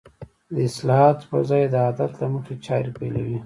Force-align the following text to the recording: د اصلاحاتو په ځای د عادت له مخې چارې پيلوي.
د 0.55 0.57
اصلاحاتو 0.69 1.23
په 1.31 1.37
ځای 1.49 1.63
د 1.69 1.75
عادت 1.85 2.11
له 2.21 2.27
مخې 2.33 2.53
چارې 2.65 2.91
پيلوي. 2.97 3.37